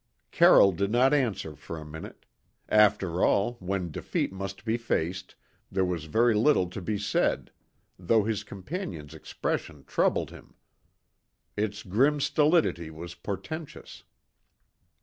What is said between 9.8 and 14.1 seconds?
troubled him. Its grim stolidity was portentous.